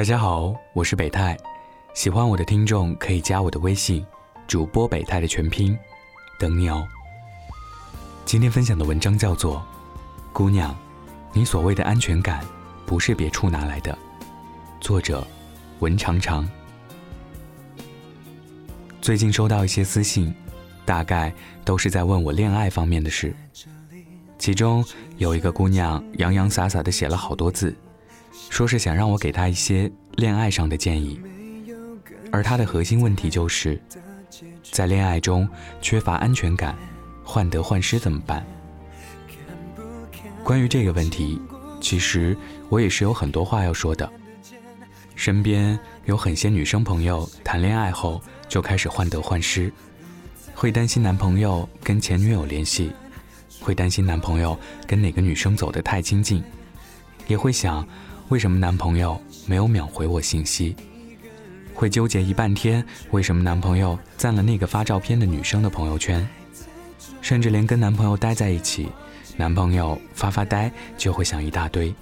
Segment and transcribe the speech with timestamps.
[0.00, 1.36] 大家好，我是北泰，
[1.92, 4.02] 喜欢我的听众可以加我的微信，
[4.46, 5.78] 主播北泰的全拼，
[6.38, 6.88] 等你哦。
[8.24, 9.56] 今天分享的文章叫做
[10.32, 10.74] 《姑娘，
[11.34, 12.42] 你所谓的安全感
[12.86, 13.92] 不是别处拿来的》，
[14.80, 15.22] 作者
[15.80, 16.48] 文长长。
[19.02, 20.34] 最近收到一些私信，
[20.86, 21.30] 大概
[21.62, 23.36] 都是在问我恋爱方面的事，
[24.38, 24.82] 其中
[25.18, 27.76] 有一个姑娘洋洋洒洒的写了好多字。
[28.48, 31.20] 说是想让我给他一些恋爱上的建议，
[32.30, 33.80] 而他的核心问题就是，
[34.70, 35.48] 在恋爱中
[35.80, 36.76] 缺乏安全感，
[37.24, 38.44] 患得患失怎么办？
[40.42, 41.40] 关于这个问题，
[41.80, 42.36] 其实
[42.68, 44.10] 我也是有很多话要说的。
[45.14, 49.72] 身边有很些女生朋友谈恋爱后就开始患得患失，
[50.54, 52.90] 会担心男朋友跟前女友联系，
[53.60, 56.42] 会担心男朋友跟哪个女生走得太亲近，
[57.26, 57.86] 也会想。
[58.30, 60.76] 为什么男朋友没有秒回我信息？
[61.74, 66.26] 会纠结一半天，为什么男朋友赞了那个发照片的女生的朋友圈？
[67.20, 68.88] 甚至连跟男朋友待在一起，
[69.36, 71.92] 男朋友发发呆就会想一大堆。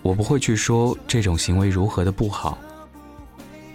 [0.00, 2.56] 我不会去说这种行为如何的不好，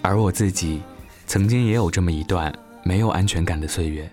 [0.02, 0.81] 而我自己
[1.28, 2.52] 曾经也有这么一段
[2.84, 4.09] 没有安全感的岁月。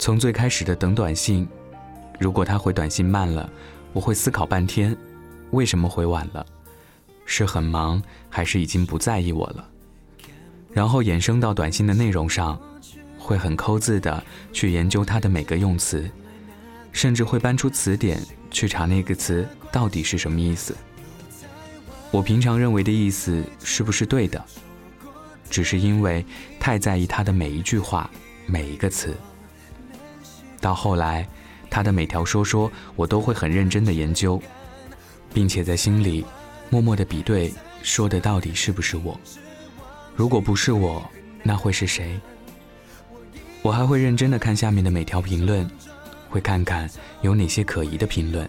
[0.00, 1.46] 从最开始的等短信，
[2.18, 3.50] 如果他回短信慢了，
[3.92, 4.96] 我会思考半天。
[5.52, 6.44] 为什么回晚了？
[7.24, 9.68] 是很忙，还是已经不在意我了？
[10.72, 12.58] 然后衍生到短信的内容上，
[13.18, 14.22] 会很抠字的
[14.52, 16.10] 去研究它的每个用词，
[16.90, 20.74] 甚至会搬出词典去查那个词到底是什么意思。
[22.10, 24.42] 我平常认为的意思是不是对的？
[25.50, 26.24] 只是因为
[26.58, 28.10] 太在意他的每一句话、
[28.46, 29.14] 每一个词。
[30.62, 31.28] 到后来，
[31.68, 34.42] 他的每条说说，我都会很认真的研究。
[35.32, 36.24] 并且在心里
[36.70, 37.52] 默默的比对，
[37.82, 39.18] 说的到底是不是我？
[40.14, 41.02] 如果不是我，
[41.42, 42.20] 那会是谁？
[43.62, 45.68] 我还会认真的看下面的每条评论，
[46.28, 48.48] 会看看有哪些可疑的评论，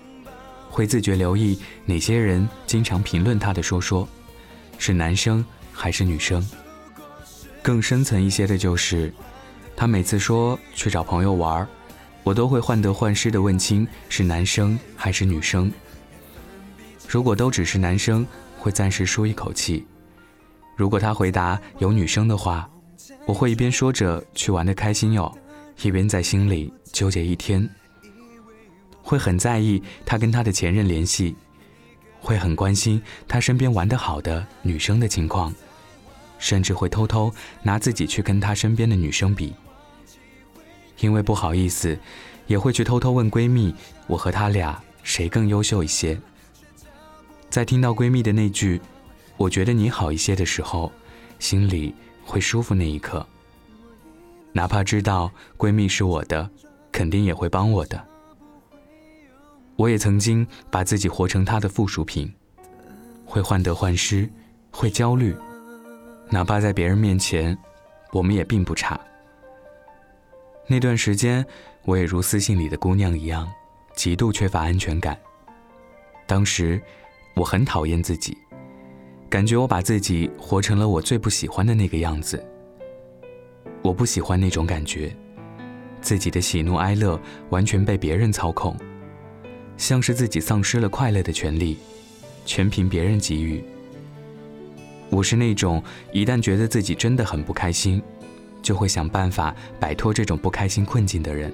[0.70, 4.08] 会自觉留意哪些人经常评论他的说说，
[4.78, 6.46] 是男生还是女生？
[7.62, 9.14] 更深层一些的就是，
[9.76, 11.66] 他每次说去找朋友玩，
[12.24, 15.72] 我都会患得患失的问清是男生还是女生。
[17.08, 18.26] 如果都只是男生，
[18.58, 19.86] 会暂时舒一口气；
[20.76, 22.70] 如果他回答有女生的话，
[23.26, 25.32] 我会一边说着去玩的开心哟，
[25.82, 27.70] 一边在心里纠结一天。
[29.02, 31.36] 会很在意他跟他的前任联系，
[32.20, 35.54] 会很关心他身边玩得好的女生的情况，
[36.40, 37.32] 甚至会偷偷
[37.62, 39.54] 拿自己去跟他身边的女生比。
[41.00, 42.00] 因为不好意思，
[42.48, 43.76] 也会去偷偷问闺蜜：
[44.08, 46.18] 我和他俩谁更优秀一些？
[47.54, 48.82] 在听到闺蜜的那句
[49.38, 50.92] “我觉得你好一些”的时候，
[51.38, 51.94] 心里
[52.26, 53.24] 会舒服那一刻。
[54.54, 56.50] 哪怕知道闺蜜是我的，
[56.92, 58.04] 肯定也会帮我的。
[59.76, 62.34] 我也曾经把自己活成她的附属品，
[63.24, 64.28] 会患得患失，
[64.72, 65.36] 会焦虑。
[66.32, 67.56] 哪怕在别人面前，
[68.14, 69.00] 我们也并不差。
[70.66, 71.46] 那段时间，
[71.84, 73.48] 我也如私信里的姑娘一样，
[73.94, 75.16] 极度缺乏安全感。
[76.26, 76.82] 当时。
[77.36, 78.38] 我很讨厌自己，
[79.30, 82.44] 感觉我把自己活成了我最不喜欢的那个样子。
[83.82, 85.14] 我不喜欢那种感觉，
[86.00, 88.78] 自己的喜怒哀乐完全被别人操控，
[89.78, 91.78] 像是自己丧失了快乐的权利，
[92.46, 93.64] 全凭别人给予。
[95.10, 98.02] 我是那种一旦觉得自己真的很不开心，
[98.62, 101.52] 就会想办法摆脱这种不开心困境的人。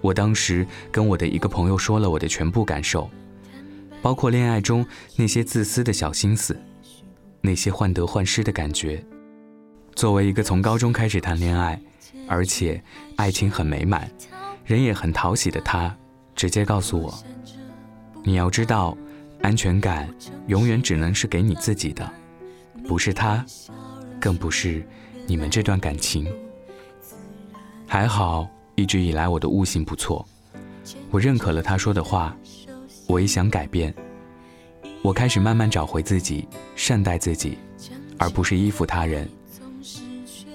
[0.00, 3.08] 我当时跟我的一个朋友说了我的全部感受。
[4.02, 6.58] 包括恋爱中那些自私的小心思，
[7.40, 9.04] 那些患得患失的感觉。
[9.94, 11.80] 作为一个从高中开始谈恋爱，
[12.26, 12.82] 而且
[13.16, 14.10] 爱情很美满，
[14.64, 15.94] 人也很讨喜的他，
[16.34, 17.12] 直接告诉我
[18.24, 18.96] ：“你要知道，
[19.42, 20.08] 安全感
[20.46, 22.10] 永远只能是给你自己的，
[22.86, 23.44] 不是他，
[24.18, 24.82] 更不是
[25.26, 26.26] 你们这段感情。”
[27.86, 30.26] 还好，一直以来我的悟性不错，
[31.10, 32.34] 我认可了他说的话。
[33.10, 33.92] 我也想改变，
[35.02, 36.46] 我开始慢慢找回自己，
[36.76, 37.58] 善待自己，
[38.16, 39.28] 而不是依附他人。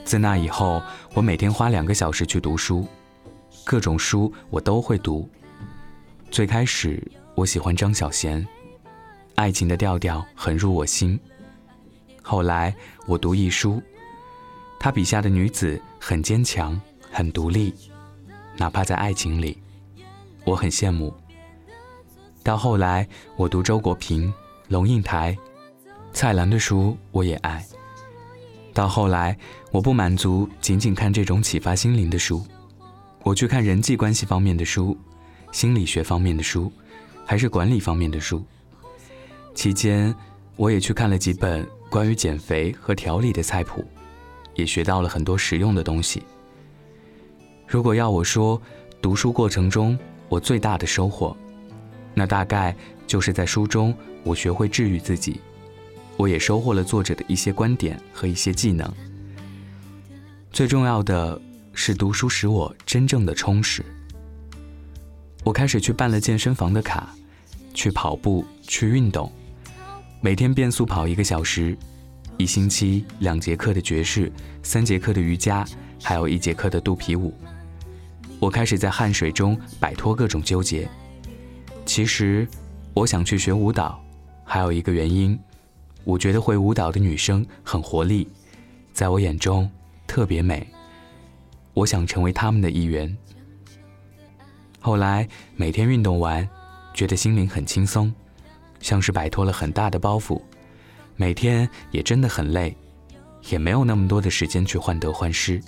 [0.06, 0.82] 自那以后，
[1.14, 2.88] 我每天花两个小时去读书，
[3.66, 5.30] 各种书我都会读。
[6.32, 7.06] 最开始
[7.36, 8.46] 我喜欢张小娴，
[9.36, 11.20] 爱情的调调很入我心。
[12.22, 12.74] 后来
[13.06, 13.84] 我读一书，
[14.80, 16.80] 他笔下的女子很坚强，
[17.12, 17.74] 很独立，
[18.56, 19.62] 哪怕在爱情里，
[20.46, 21.14] 我很羡慕。
[22.46, 23.08] 到后来，
[23.38, 24.32] 我读周国平，
[24.68, 25.36] 龙应台、
[26.14, 27.66] 蔡澜的书我也爱。
[28.72, 29.36] 到后来，
[29.72, 32.46] 我不满足仅仅看这种启发心灵的书，
[33.24, 34.96] 我去看人际关系方面的书、
[35.52, 36.72] 心理学方面的书，
[37.26, 38.46] 还是管理方面的书。
[39.56, 40.16] 期间，
[40.56, 43.84] 我也去看了几本关于减肥和调理的菜谱，
[44.54, 46.22] 也学到了很多实用的东西。
[47.66, 48.62] 如果要我说，
[49.02, 49.98] 读书过程中
[50.30, 51.36] 我最大的收获，
[52.16, 52.76] 那大概
[53.06, 55.40] 就是在书中我学会治愈自己。
[56.18, 58.90] 我也收获了作者的一些观点和一些技能。
[60.50, 61.40] 最重要的
[61.74, 63.84] 是，读书使我真正的充实。
[65.44, 67.14] 我开始去办了健身房的卡，
[67.74, 69.30] 去跑步，去运动，
[70.22, 71.78] 每天变速跑一个小时，
[72.38, 74.32] 一星期两节课的爵士，
[74.64, 75.66] 三节课的瑜伽，
[76.02, 77.34] 还有一节课的肚皮舞。
[78.40, 80.88] 我开始在汗水中摆脱各种纠结。
[81.86, 82.48] 其实，
[82.94, 84.04] 我想去学舞蹈，
[84.44, 85.40] 还有一个原因。
[86.04, 88.28] 我觉得会舞蹈的女生很活力，
[88.92, 89.70] 在我眼中
[90.06, 90.68] 特别美。
[91.74, 93.16] 我想成为她们的一员。
[94.80, 96.48] 后来每天运动完，
[96.94, 98.14] 觉得心灵很轻松，
[98.80, 100.42] 像是摆脱了很大的包袱。
[101.16, 102.76] 每天也真的很累，
[103.50, 105.62] 也没有那么多的时间去患得患失。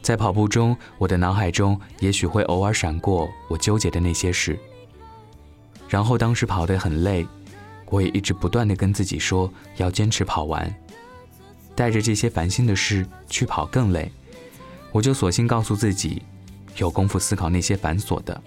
[0.00, 4.58] 在跑步中，我的脑海中也许会偶尔闪过我纠结的那些事。
[5.88, 7.26] 然后当时跑得很累。
[7.90, 10.70] 我也一直不断的跟自己说要坚持跑完，
[11.74, 14.12] 带着这些烦心的事去跑更累，
[14.92, 16.22] 我就索性告诉自己，
[16.76, 18.42] 有功夫思考那些繁琐的，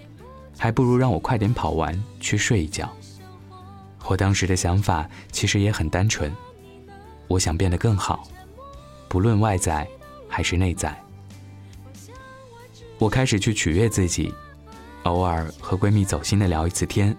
[0.56, 2.88] 还不如让我快点跑完去睡一觉。
[4.06, 6.32] 我当时的想法其实也很单纯，
[7.26, 8.22] 我想变得更好，
[9.08, 9.84] 不论外在
[10.28, 10.96] 还是内在。
[12.96, 14.32] 我开始去取悦自己，
[15.02, 17.16] 偶尔和闺蜜走心的聊一次天。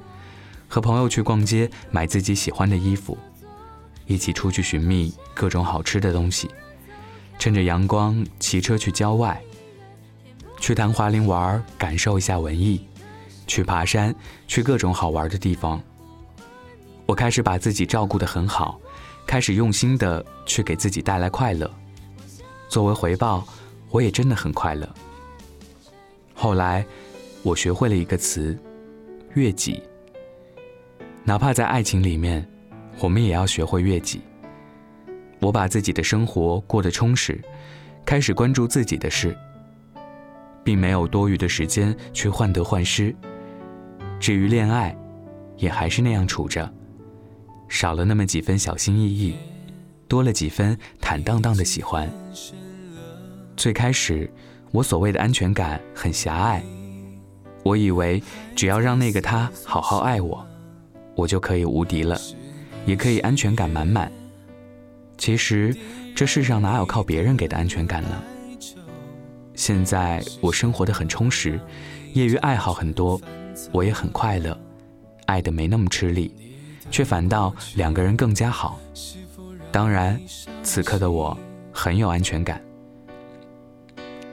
[0.73, 3.15] 和朋友去逛街，买自己喜欢的衣服，
[4.07, 6.49] 一起出去寻觅各种好吃的东西，
[7.37, 9.39] 趁着阳光骑车去郊外，
[10.59, 12.87] 去昙华林玩，感受一下文艺，
[13.45, 14.15] 去爬山，
[14.47, 15.79] 去各种好玩的地方。
[17.05, 18.81] 我开始把自己照顾得很好，
[19.27, 21.71] 开始用心的去给自己带来快乐。
[22.67, 23.47] 作为回报，
[23.91, 24.89] 我也真的很快乐。
[26.33, 26.83] 后来，
[27.43, 28.57] 我学会了一个词：
[29.35, 29.79] 悦己。
[31.25, 32.45] 哪怕在爱情里面，
[32.99, 34.21] 我们也要学会悦己。
[35.39, 37.41] 我把自己的生活过得充实，
[38.05, 39.37] 开始关注自己的事，
[40.65, 43.15] 并没有多余的时间去患得患失。
[44.19, 44.95] 至于恋爱，
[45.57, 46.69] 也还是那样处着，
[47.69, 49.35] 少了那么几分小心翼翼，
[50.09, 52.09] 多了几分坦荡荡的喜欢。
[53.55, 54.29] 最开始，
[54.71, 56.61] 我所谓的安全感很狭隘，
[57.63, 58.21] 我以为
[58.55, 60.45] 只要让那个他好好爱我。
[61.15, 62.19] 我就可以无敌了，
[62.86, 64.12] 也可以安全感满满。
[65.18, 65.75] 其实，
[66.15, 68.21] 这世上哪有靠别人给的安全感呢？
[69.56, 71.60] 现在我生活的很充实，
[72.13, 73.21] 业余爱好很多，
[73.71, 74.60] 我也很快乐，
[75.27, 76.33] 爱的没那么吃力，
[76.89, 78.80] 却反倒两个人更加好。
[79.71, 80.19] 当然，
[80.63, 81.38] 此刻的我
[81.71, 82.62] 很有安全感。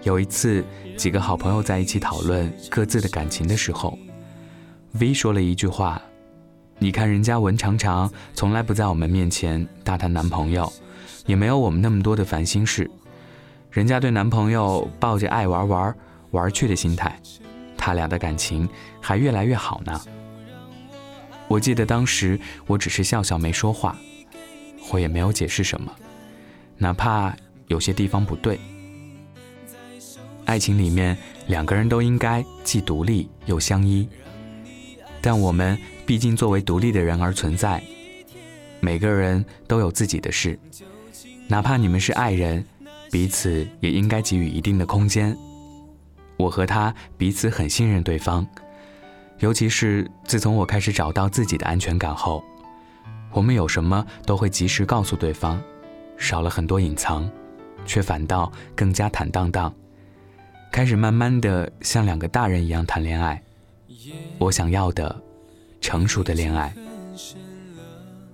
[0.02, 0.64] 有一次，
[0.96, 3.98] 几个好朋友在一起讨论各自的感情的时候
[4.92, 6.00] ，V 说了一句话。
[6.82, 10.72] 你看，人家文常常从来不在我们面前大谈男朋友，
[11.26, 12.90] 也没有我们那么多的烦心事。
[13.70, 15.94] 人家对男朋友抱着爱玩玩
[16.30, 17.20] 玩去的心态，
[17.76, 18.66] 他俩的感情
[18.98, 20.00] 还越来越好呢。
[21.48, 23.94] 我记得当时我只是笑笑没说话，
[24.90, 25.94] 我也没有解释什么，
[26.78, 28.58] 哪怕有些地方不对。
[30.46, 31.14] 爱情里面
[31.46, 34.08] 两个人都应该既独立又相依，
[35.20, 35.78] 但我们。
[36.10, 37.80] 毕竟，作为独立的人而存在，
[38.80, 40.58] 每个人都有自己的事。
[41.46, 42.66] 哪怕你们是爱人，
[43.12, 45.38] 彼此也应该给予一定的空间。
[46.36, 48.44] 我和他彼此很信任对方，
[49.38, 52.42] 尤其是自从我开始找到自己的安全感后，
[53.30, 55.62] 我们有什么都会及时告诉对方，
[56.18, 57.30] 少了很多隐藏，
[57.86, 59.72] 却反倒更加坦荡荡，
[60.72, 63.40] 开始慢慢的像两个大人一样谈恋爱。
[64.38, 65.29] 我想要的。
[65.80, 66.74] 成熟的恋爱，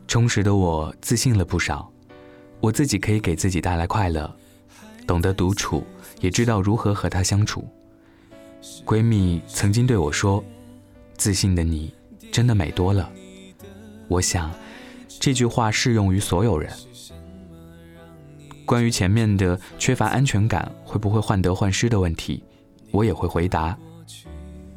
[0.06, 1.90] 充实的我自信了不少。
[2.60, 4.34] 我自己可以给自己带来快乐，
[5.06, 5.84] 懂得独处，
[6.20, 7.68] 也知道如何和他相处。
[8.84, 10.42] 闺蜜曾经对我说
[11.16, 11.94] ：“自信的你
[12.32, 13.10] 真的美多了。”
[14.08, 14.50] 我想，
[15.20, 16.72] 这句话适用于所有人。
[18.64, 22.42] 关于前面的缺乏安全感会不会患得患失的问题，
[22.90, 23.76] 我也会回答。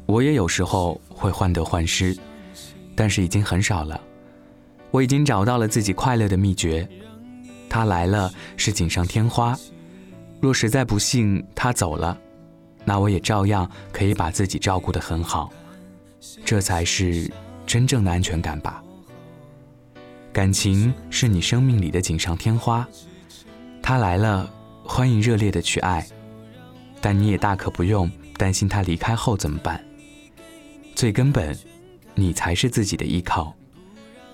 [0.06, 2.16] 我也有时候会患得患失。
[3.00, 3.98] 但是已经很少了，
[4.90, 6.86] 我已经找到了自己快乐的秘诀，
[7.66, 9.58] 他来了是锦上添花，
[10.38, 12.14] 若实在不幸他走了，
[12.84, 15.50] 那我也照样可以把自己照顾得很好，
[16.44, 17.32] 这才是
[17.66, 18.84] 真正的安全感吧。
[20.30, 22.86] 感情是你生命里的锦上添花，
[23.80, 24.46] 他来了，
[24.84, 26.06] 欢迎热烈的去爱，
[27.00, 29.82] 但你也大可不用担心他离开后怎么办。
[30.94, 31.56] 最根本，
[32.14, 33.54] 你才是自己的依靠。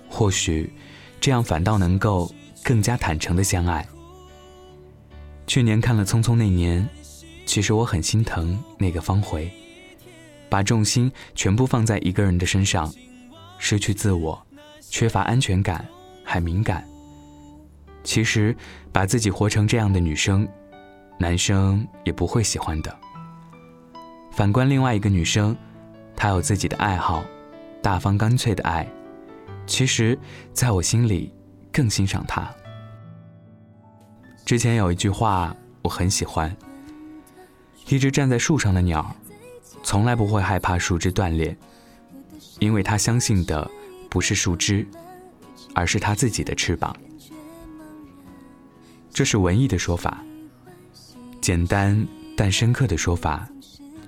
[0.09, 0.73] 或许，
[1.21, 3.87] 这样反倒能够更加坦诚的相爱。
[5.47, 6.89] 去年看了《匆匆那年》，
[7.45, 9.49] 其实我很心疼那个方茴，
[10.49, 12.93] 把重心全部放在一个人的身上，
[13.59, 14.41] 失去自我，
[14.81, 15.87] 缺乏安全感，
[16.25, 16.87] 还敏感。
[18.03, 18.57] 其实，
[18.93, 20.49] 把自己活成这样的女生，
[21.19, 22.97] 男生也不会喜欢的。
[24.33, 25.57] 反观另外一个女生，
[26.15, 27.25] 她有自己的爱好，
[27.87, 28.85] 大方干脆的爱。
[29.65, 30.19] 其实，
[30.53, 31.33] 在我心里，
[31.73, 32.53] 更欣赏他。
[34.45, 36.53] 之前有一句话我很喜欢：
[37.87, 39.15] 一只站在树上的鸟，
[39.85, 41.57] 从来不会害怕树枝断裂，
[42.59, 43.71] 因为它相信的
[44.11, 44.85] 不是树枝，
[45.73, 46.97] 而是它自己的翅膀。
[49.13, 50.25] 这是文艺的说法，
[51.41, 52.05] 简单
[52.37, 53.49] 但深刻的说法，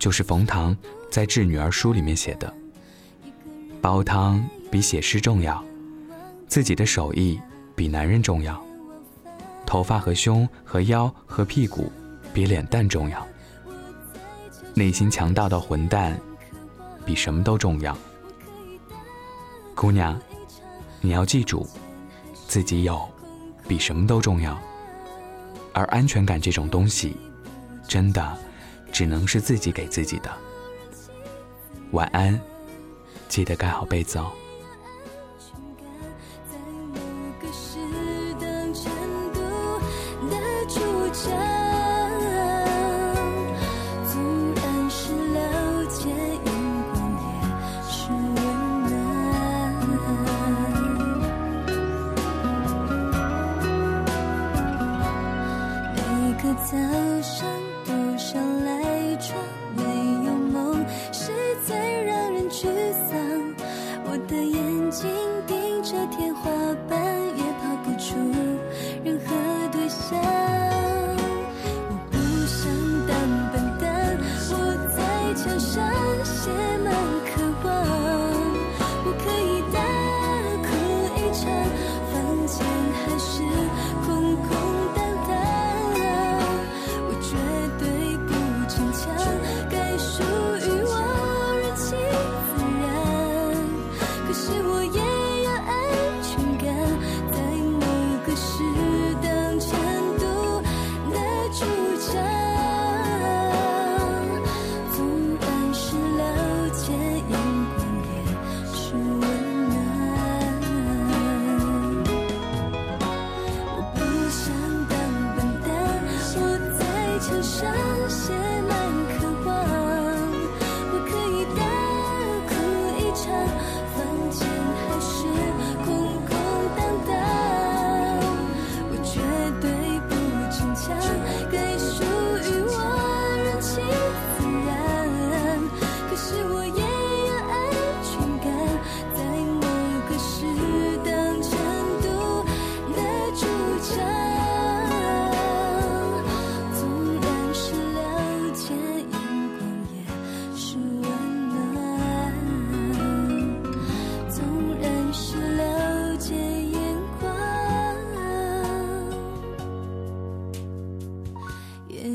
[0.01, 0.77] 就是冯唐
[1.13, 2.53] 在《致女儿书》里面写的：
[3.81, 4.49] 煲汤。
[4.71, 5.65] 比写诗重要，
[6.47, 7.41] 自己的手艺
[7.75, 8.63] 比男人重要，
[9.65, 11.91] 头发和胸和腰和屁股
[12.35, 13.27] 比脸蛋重要，
[14.75, 16.21] 内心强大到混蛋
[17.07, 17.97] 比什么都重要。
[19.75, 20.21] 姑娘，
[21.01, 21.67] 你要记住，
[22.47, 23.09] 自己有
[23.67, 24.55] 比什么都重要，
[25.73, 27.17] 而安全感这种东西，
[27.89, 28.37] 真的
[28.93, 30.31] 只能是自己给自己的。
[31.93, 32.39] 晚安，
[33.29, 34.33] 记得盖好被子哦。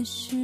[0.04, 0.43] 是。